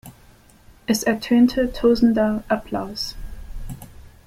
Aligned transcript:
Es 0.87 1.03
ertönte 1.03 1.71
tosender 1.73 2.43
Applaus. 2.47 3.15